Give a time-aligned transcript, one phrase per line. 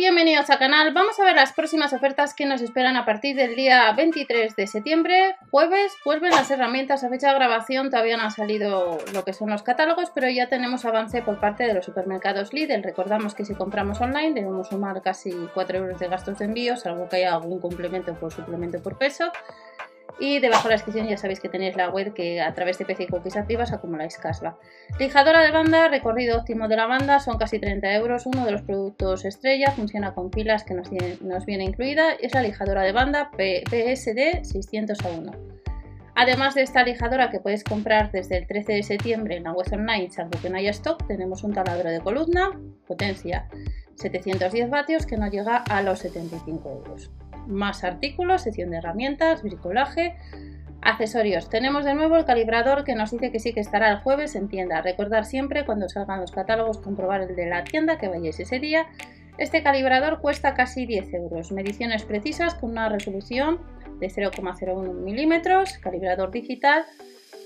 [0.00, 0.94] bienvenidos al canal.
[0.94, 4.66] Vamos a ver las próximas ofertas que nos esperan a partir del día 23 de
[4.66, 5.92] septiembre, jueves.
[6.06, 9.62] Vuelven las herramientas a fecha de grabación, todavía no han salido lo que son los
[9.62, 12.82] catálogos, pero ya tenemos avance por parte de los supermercados Lidl.
[12.82, 17.06] Recordamos que si compramos online debemos sumar casi 4 euros de gastos de envío, salvo
[17.06, 19.30] que haya algún complemento por suplemento por peso.
[20.20, 22.84] Y debajo de la descripción ya sabéis que tenéis la web que a través de
[22.84, 24.58] PC cookies activas acumuláis casva.
[24.98, 28.26] Lijadora de banda, recorrido óptimo de la banda, son casi 30 euros.
[28.26, 30.90] Uno de los productos estrella, funciona con pilas que nos,
[31.46, 32.12] viene incluida.
[32.12, 35.32] Es la lijadora de banda PSD 600 a 1.
[36.16, 39.66] Además de esta lijadora que podéis comprar desde el 13 de septiembre en la web
[39.72, 42.50] online, salvo no haya stock, tenemos un taladro de columna,
[42.86, 43.48] potencia
[43.94, 47.10] 710 vatios que no llega a los 75 euros
[47.46, 50.16] más artículos, sección de herramientas, bricolaje,
[50.82, 51.48] accesorios.
[51.48, 54.48] Tenemos de nuevo el calibrador que nos dice que sí que estará el jueves en
[54.48, 54.80] tienda.
[54.80, 58.86] Recordar siempre cuando salgan los catálogos comprobar el de la tienda que vayáis ese día.
[59.38, 61.52] Este calibrador cuesta casi 10 euros.
[61.52, 63.60] Mediciones precisas con una resolución
[63.98, 66.84] de 0,01 milímetros, calibrador digital.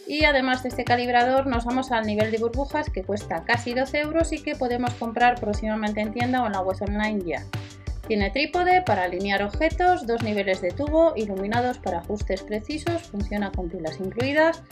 [0.06, 4.01] Y además de este calibrador nos vamos al nivel de burbujas que cuesta casi 12
[4.01, 7.42] euros y que podemos comprar próximamente en tienda o en la web online ya.
[8.07, 13.71] Tiene trípode para alinear objetos, dos niveles de tubo iluminados para ajustes precisos, funciona con
[13.71, 14.63] pilas incluidas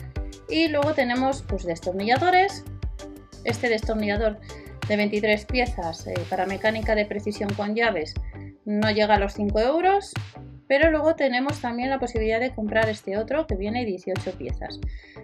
[0.49, 2.63] y luego tenemos pues, destornilladores.
[3.43, 4.39] Este destornillador
[4.87, 8.13] de 23 piezas eh, para mecánica de precisión con llaves
[8.65, 10.13] no llega a los 5 euros,
[10.67, 14.79] pero luego tenemos también la posibilidad de comprar este otro que viene 18 piezas.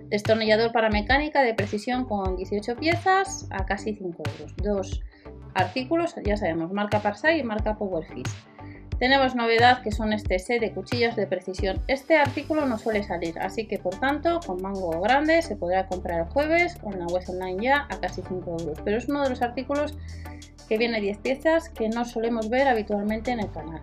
[0.07, 4.55] Destornillador para mecánica de precisión con 18 piezas a casi 5 euros.
[4.57, 5.01] Dos
[5.53, 8.27] artículos, ya sabemos, marca Parsai y marca Powerfish.
[8.99, 11.81] Tenemos novedad que son este set de cuchillas de precisión.
[11.87, 16.19] Este artículo no suele salir, así que por tanto con mango grande se podrá comprar
[16.19, 18.81] el jueves o en la web online ya a casi 5 euros.
[18.83, 19.97] Pero es uno de los artículos
[20.67, 23.81] que viene 10 piezas que no solemos ver habitualmente en el canal.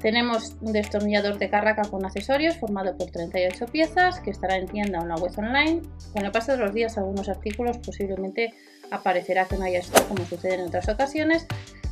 [0.00, 5.00] Tenemos un destornillador de carraca con accesorios formado por 38 piezas que estará en tienda
[5.00, 5.82] o en la web online.
[6.14, 8.54] Con el paso de los días algunos artículos posiblemente
[8.94, 11.46] aparecerá que no haya esto como sucede en otras ocasiones.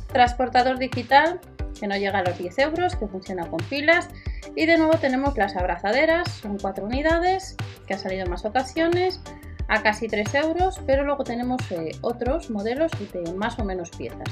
[0.07, 1.39] Transportador digital
[1.79, 4.07] que no llega a los 10 euros, que funciona con pilas.
[4.55, 7.55] Y de nuevo tenemos las abrazaderas, son 4 unidades,
[7.87, 9.19] que ha salido en más ocasiones,
[9.67, 14.29] a casi 3 euros, pero luego tenemos eh, otros modelos de más o menos piezas.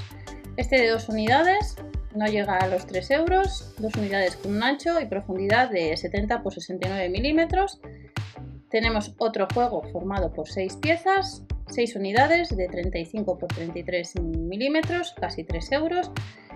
[0.58, 1.76] Este de 2 unidades
[2.16, 6.44] no llega a los 3 euros, 2 unidades con un ancho y profundidad de 70
[6.44, 7.80] por 69 milímetros.
[8.70, 15.44] Tenemos otro juego formado por 6 piezas, 6 unidades de 35 por 33 milímetros, casi
[15.44, 16.12] 3 euros.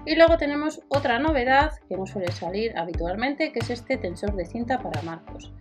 [0.05, 4.45] Y luego tenemos otra novedad que no suele salir habitualmente, que es este tensor de
[4.45, 5.51] cinta para marcos.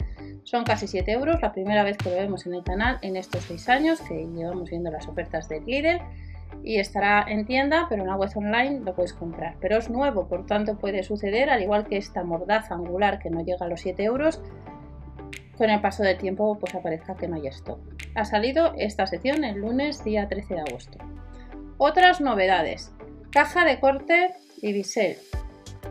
[0.44, 3.44] Son casi 7 euros, la primera vez que lo vemos en el canal en estos
[3.44, 6.00] 6 años que llevamos viendo las ofertas de Lidl
[6.62, 9.56] y estará en tienda, pero en la web online lo puedes comprar.
[9.60, 13.42] Pero es nuevo, por tanto puede suceder, al igual que esta mordaza angular que no
[13.42, 14.42] llega a los 7 euros,
[15.56, 17.78] con el paso del tiempo pues aparezca que no hay stock.
[18.14, 20.98] Ha salido esta sección el lunes día 13 de agosto.
[21.78, 22.92] Otras novedades.
[23.30, 25.16] Caja de corte y bisel.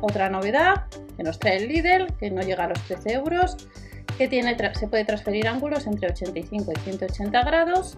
[0.02, 0.86] Otra novedad
[1.16, 3.68] que nos trae el Lidl, que no llega a los 13 euros,
[4.18, 7.98] que tiene, se puede transferir ángulos entre 85 y 180 grados.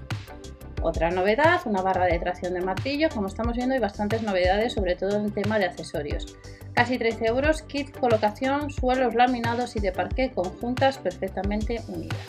[0.88, 3.10] Otra novedad, una barra de tracción de martillo.
[3.12, 6.38] Como estamos viendo hay bastantes novedades, sobre todo en tema de accesorios.
[6.74, 12.20] Casi 13 euros, kit colocación, suelos laminados y de parqué conjuntas perfectamente unidas.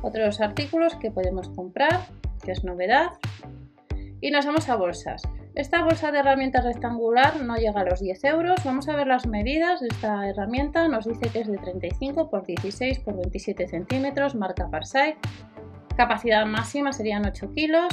[0.00, 2.06] Otros artículos que podemos comprar,
[2.44, 3.14] que es novedad.
[4.20, 5.22] Y nos vamos a bolsas.
[5.56, 8.62] Esta bolsa de herramientas rectangular no llega a los 10 euros.
[8.64, 10.86] Vamos a ver las medidas de esta herramienta.
[10.86, 15.16] Nos dice que es de 35 por 16 por 27 centímetros, marca Parsai.
[15.98, 17.88] Capacidad máxima serían 8 kilos.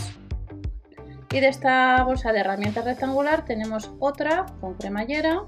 [1.31, 5.41] Y de esta bolsa de herramientas rectangular tenemos otra con cremallera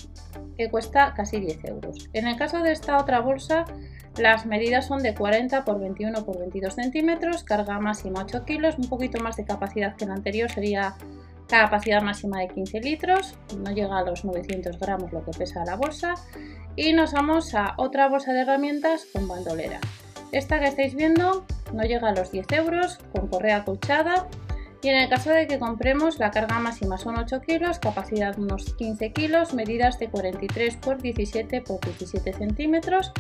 [0.58, 2.10] que cuesta casi 10 euros.
[2.14, 3.66] En el caso de esta otra bolsa,
[4.18, 8.90] las medidas son de 40 por 21 por 22 centímetros, carga máxima 8 kilos, un
[8.90, 10.96] poquito más de capacidad que la anterior sería
[11.48, 15.76] capacidad máxima de 15 litros, no llega a los 900 gramos lo que pesa la
[15.76, 16.16] bolsa.
[16.76, 19.80] Y nos vamos a otra bolsa de herramientas con bandolera.
[20.32, 24.28] Esta que estáis viendo no llega a los 10 euros, con correa acolchada,
[24.82, 28.76] y en el caso de que compremos, la carga máxima son 8 kilos, capacidad unos
[28.76, 33.12] 15 kilos, medidas de 43 por 17 por 17 centímetros.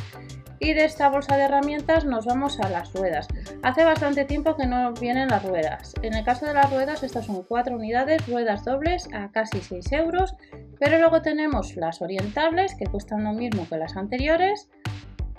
[0.60, 3.28] Y de esta bolsa de herramientas nos vamos a las ruedas.
[3.64, 5.94] Hace bastante tiempo que no vienen las ruedas.
[6.04, 9.92] En el caso de las ruedas, estas son 4 unidades, ruedas dobles a casi 6
[9.94, 10.36] euros.
[10.80, 14.70] Pero luego tenemos las orientables, que cuestan lo mismo que las anteriores,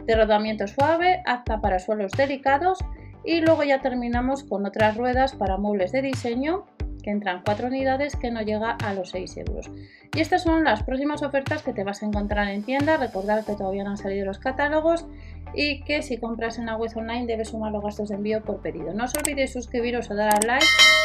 [0.05, 2.79] de rodamiento suave, apta para suelos delicados,
[3.29, 6.65] y luego ya terminamos con otras ruedas para muebles de diseño
[7.03, 9.71] que entran 4 unidades que no llega a los 6 euros.
[10.17, 12.97] Y estas son las próximas ofertas que te vas a encontrar en tienda.
[12.97, 15.07] Recordad que todavía no han salido los catálogos
[15.53, 18.63] y que si compras en la web online debes sumar los gastos de envío por
[18.63, 18.95] pedido.
[18.95, 20.65] No os olvidéis suscribiros o dar al like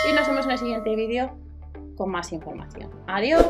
[0.10, 1.38] y nos vemos en el siguiente vídeo
[1.98, 2.90] con más información.
[3.06, 3.46] Adiós.